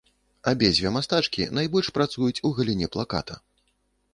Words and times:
Абедзве 0.51 0.89
мастачкі 0.95 1.45
найбольш 1.57 1.91
працуюць 1.99 2.43
у 2.49 2.51
галіне 2.61 2.87
плаката. 2.97 3.39